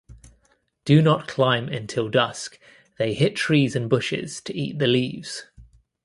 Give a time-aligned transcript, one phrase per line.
[0.83, 2.57] Do not climb until dusk
[2.97, 5.45] they hit trees and bushes to eat the leaves.